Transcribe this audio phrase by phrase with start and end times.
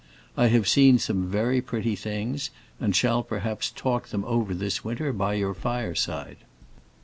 [0.35, 5.13] I have seen some very pretty things, and shall perhaps talk them over this winter,
[5.13, 6.37] by your fireside.